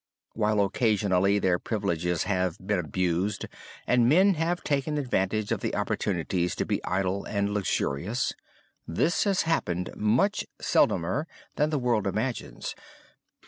[0.33, 3.45] While occasionally their privileges have been abused,
[3.85, 8.33] and men have taken advantage of the opportunities to be idle and luxurious,
[8.87, 12.73] this has happened much seldomer than the world imagines.